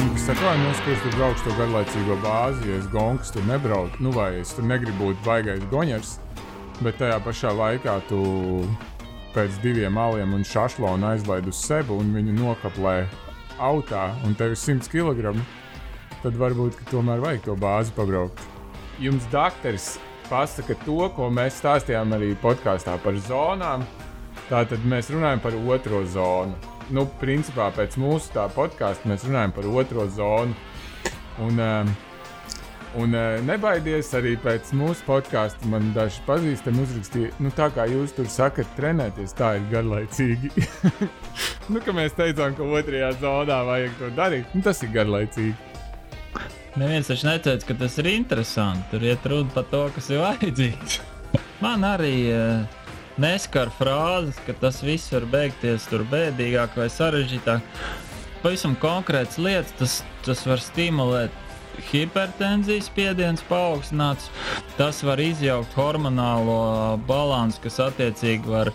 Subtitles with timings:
[0.00, 0.52] tiem, kas saka,
[0.84, 4.52] ka es tur braukšu to garlaicīgo bāzi, ja es gonkas tur nebraucu, nu vai es
[4.56, 6.12] tur negribu būt baigais goņers,
[6.80, 8.20] bet tajā pašā laikā tu
[9.34, 12.94] pēc diviem maliem un šašlonu aizlaid uz sevi un viņu nokaplē
[13.58, 15.36] autā un tev ir 100 kg,
[16.22, 18.40] tad varbūt tomēr vajag to bāzi pabraukt.
[19.00, 19.98] Jums dakteris
[20.30, 23.84] pasaka to, ko mēs stāstījām arī podkāstā par zonām.
[24.48, 29.68] Tātad mēs runājam par otro zonu nu, principā pēc mūsu tā podkāsta mēs runājam par
[29.82, 30.56] otro zonu.
[31.40, 31.92] Un, um,
[32.98, 35.68] Un uh, nebaidies arī pēc mūsu podkāsta.
[35.70, 40.50] Man daži pazīstami uzrakstīja, nu, tā kā jūs tur sakat, trenēties, tā ir garlaicīgi.
[41.70, 45.54] nu, ka mēs teicām, ka otrajā zonā vajag to darīt, nu, tas ir garlaicīgi.
[46.80, 48.88] Neviens taču neteica, ka tas ir interesanti.
[48.90, 50.98] Tur iet runa par to, kas ir vajadzīgs.
[51.62, 52.79] Man arī uh,
[53.18, 57.82] neskar frāzes, ka tas viss var beigties tur bēdīgāk vai sarežģītāk.
[58.40, 61.34] Pavisam konkrēts lietas, tas, tas var stimulēt
[61.90, 64.30] hipertenzijas spiediens paaugstināts.
[64.78, 68.72] Tas var izjaukt hormonālo balansu, kas attiecīgi var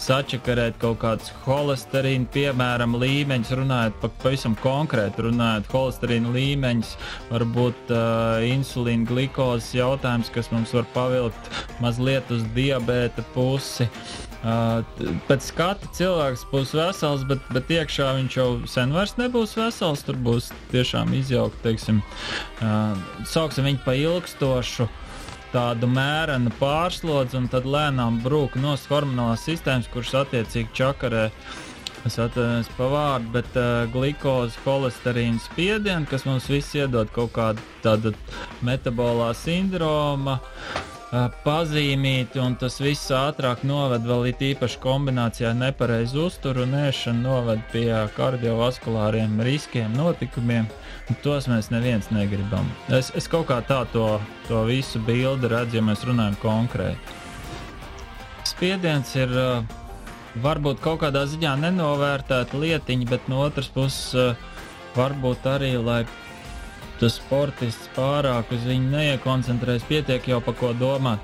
[0.00, 6.94] sačakarēt kaut kādus holesterīnu, piemēram, līmeņus, runājot par pavisam konkrēti, runājot holesterīnu līmeņus,
[7.32, 11.52] varbūt uh, insulīna glikozes jautājums, kas mums var pavilkt
[11.84, 13.88] mazliet uz diabēta pusi.
[13.90, 14.26] Uh,
[15.28, 20.04] pēc skata cilvēks būs vesels, bet, bet iekšā viņš jau sen vairs nebūs vesels.
[20.06, 22.00] Tur būs tiešām izjaukta, teiksim,
[23.28, 24.88] sauksim viņu pa ilgstošu
[25.54, 31.28] tādu mērenu pārslodzi un tad lēnām brūk no hormonālās sistēmas, kuras attiecīgi čakarē.
[32.08, 37.66] Es atvainojos par vārdu, bet uh, glikozi, holesterīna spiedienu, kas mums visiem iedod kaut kādu
[37.84, 38.14] tādu
[38.64, 46.26] metabolā sindroma, uh, pazīmīti, un tas viss ātrāk noved vēl it īpaši kombinācijā ar nepareizu
[46.28, 50.68] uzturu un ēšanu, noved pie kardiovaskulāriem riskiem, notikumiem.
[51.24, 52.68] Tos mēs neviens negribam.
[52.94, 54.06] Es, es kaut kā tā to,
[54.46, 57.18] to visu bildi redzu, ja mēs runājam konkrēti.
[58.46, 59.64] Spiediens ir uh,
[60.44, 64.38] varbūt kaut kādā ziņā nenovērtēta lietiņa, bet no otras puses uh,
[64.94, 66.04] varbūt arī, lai
[67.00, 71.20] tas sportists pārāk uz viņu neiekoncentrējas, pietiek jau par ko domāt.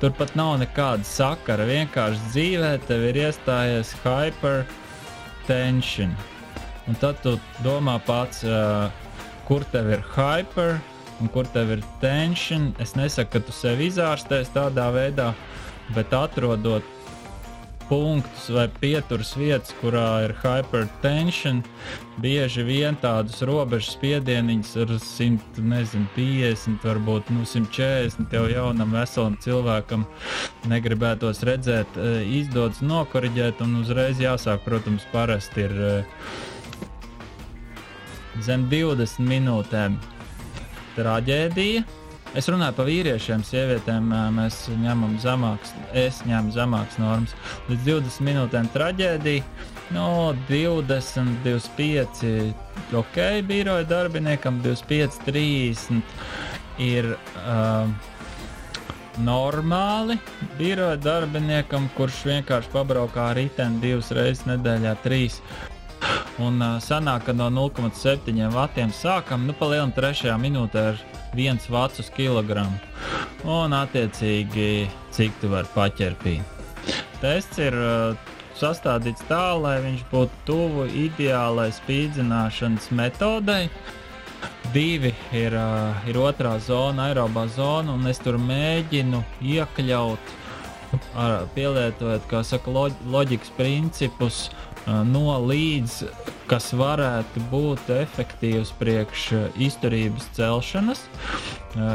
[0.00, 1.64] Tur pat nav nekāda sakara.
[1.68, 4.72] Vienkārši dzīvē tev ir iestājies hypertension.
[6.90, 7.30] Un tad tu
[7.62, 8.88] domā pats, uh,
[9.46, 10.80] kur tev ir hyper
[11.20, 12.74] un kur tev ir tension.
[12.82, 15.28] Es nesaku, ka tu sevi izārstēsi tādā veidā,
[15.94, 16.84] bet atrodot
[17.92, 21.58] punktus vai pieturas vietas, kurā ir hypertension,
[22.24, 30.06] bieži vien tādus robežu spiedieniņus ar 150, varbūt nu, 140 jau jaunam, veselam cilvēkam
[30.72, 36.24] negribētos redzēt, eh, izdodas nokoriģēt un uzreiz jāsāk, protams, parasti ir uh,
[38.40, 39.98] zem 20 minūtēm
[40.96, 41.84] traģēdija.
[42.32, 47.34] Es runāju par vīriešiem, sievietēm mēs ņemam zemākas, es ņemu zemākas normas.
[47.68, 50.06] Līdz 20 minūtēm traģēdija, no
[50.48, 52.22] 20, 25,
[52.96, 56.00] ok, biroja darbiniekam 25, 30
[56.88, 57.12] ir.
[57.44, 57.92] Uh,
[59.20, 60.16] normāli
[60.56, 65.40] biroja darbiniekam, kurš vienkārši pabraukā riteni divas reizes nedēļā, trīs.
[66.40, 71.00] Un uh, sanāk, ka no 0,7 vatiem sākam, nu, pa lielam trešajā minūtē ar
[71.36, 72.78] 1 vats uz kilogramu.
[73.44, 76.62] Un, attiecīgi, cik tu vari paķerpīt.
[77.20, 83.66] Tests ir uh, sastādīts tā, lai viņš būtu tuvu ideālai spīdzināšanas metodei.
[84.72, 89.20] Divi ir, uh, ir otrā zona, aerobā zona, un es tur mēģinu
[89.52, 90.36] iekļaut,
[91.14, 92.72] ar, pielietojot, kā saka,
[93.04, 96.02] loģikas principus, uh, no līdz,
[96.50, 99.28] kas varētu būt efektīvs priekš
[99.62, 101.04] izturības celšanas,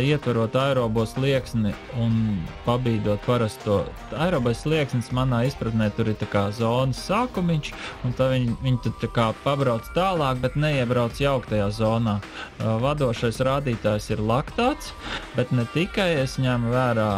[0.00, 3.82] ietverot aerobos slieksni un pabīdot parasto.
[4.16, 6.24] Aerobais slieksnis manā izpratnē tur ir
[6.56, 7.72] zonas sākumiņš,
[8.04, 12.20] un tā viņi, viņi tad tā pabrauc tālāk, bet neiebrauc jauktajā zonā.
[12.58, 14.92] Vadošais rādītājs ir laktāts,
[15.36, 17.12] bet ne tikai es ņemu vērā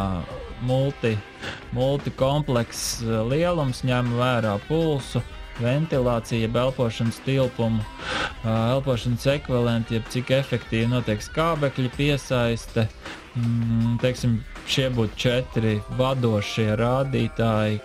[0.67, 1.15] multi,
[1.71, 5.21] multikomplekss lielums, ņemu vērā pulsu
[5.59, 7.83] ventilācija, jeb elpošanas tilpumu,
[8.45, 12.87] elpošanas ekvivalenti, jeb cik efektīvi notiek skābekļa piesaiste.
[13.35, 17.79] Mm, teiksim, šie būtu četri vadošie rādītāji,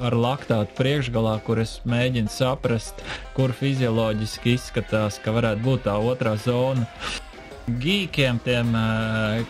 [0.00, 3.04] ar laktātu priekšgalā, kur es mēģinu saprast,
[3.36, 6.88] kur fizioloģiski izskatās, ka varētu būt tā otrā zona
[7.68, 8.74] geekiem, tiem,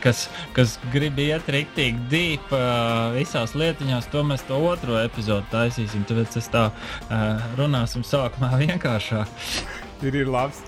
[0.02, 0.26] kas,
[0.56, 2.52] kas grib iet rīktīgi deep
[3.16, 6.06] visās lietiņās, to mēs to otro epizodu taisīsim.
[6.08, 6.69] Tāpēc es tā
[7.58, 9.34] runāsim sākumā vienkāršāk.
[10.05, 10.62] Ir, ir labs.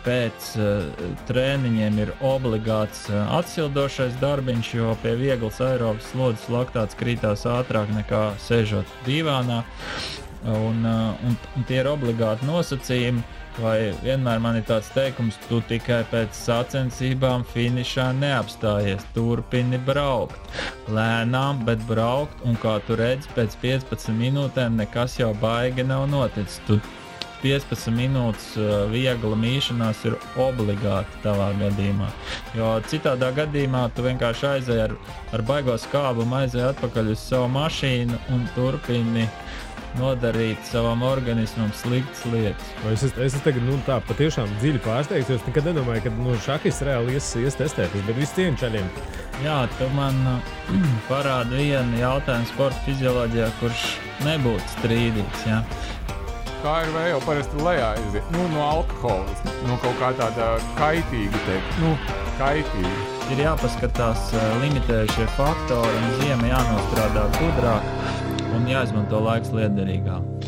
[0.00, 7.44] pēc uh, treniņiem ir obligāts uh, atsildošais darbiņš, jo pie vieglas aerobas slodzes laktāts krītās
[7.44, 9.60] ātrāk nekā sēžot divānā.
[9.60, 13.22] Uh, un, un tie ir obligāti nosacījumi.
[13.60, 20.38] Vai vienmēr man ir tāds teikums, tu tikai pēc sacensībām finišā neapstājies, turpini braukt.
[20.88, 26.60] Lēnām, bet braukt, un kā tu redzi, pēc 15 minūtēm nekas jau baigi nav noticis.
[26.68, 26.78] Tu
[27.42, 32.08] 15 minūtes uh, viegla mīšanās ir obligāti tavā gadījumā.
[32.56, 34.96] Jo citādā gadījumā tu vienkārši aizēji ar,
[35.36, 39.28] ar baigo skābumu, aizēji atpakaļ uz savu mašīnu un turpini
[39.98, 42.72] nodarīt savam organismam sliktas lietas.
[42.92, 45.32] Es, es, es tagad nu, tā patiešām dziļi pārsteigts.
[45.34, 48.90] Es nekad nedomāju, ka nu, šakis reāli ies, ies testēties, bet viss cieņš ceļiem.
[49.44, 50.52] Jā, tu man uh,
[51.10, 53.86] parādi vienu jautājumu sporta fizioloģijā, kurš
[54.26, 55.48] nebūtu strīdīgs.
[55.48, 55.64] Ja?
[56.60, 58.32] kā ir vēl jau parasti lejā iziet.
[58.34, 61.94] Nu, no alkohola, no kaut kā tāda kaitīga, teikt, nu,
[62.40, 63.06] kaitīga.
[63.30, 68.19] Ir jāpaskatās uh, limitējušie faktori un ziema jānostrādā gudrāk
[68.56, 70.39] un jāizmanto laiks liederīgāk.